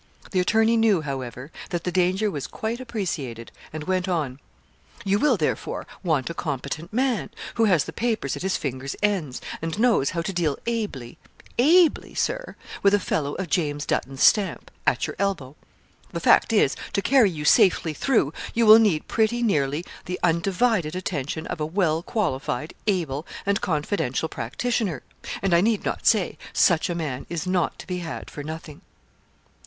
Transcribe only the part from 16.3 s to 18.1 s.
is, to carry you safely